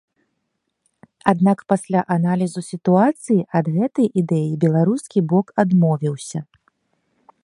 Аднак 1.31 1.59
пасля 1.73 2.01
аналізу 2.15 2.61
сітуацыі 2.71 3.37
ад 3.59 3.65
гэтай 3.75 4.07
ідэі 4.23 4.59
беларускі 4.67 5.19
бок 5.35 5.47
адмовіўся. 5.65 6.39